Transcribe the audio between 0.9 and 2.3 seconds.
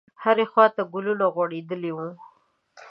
ګلونه غوړېدلي وو.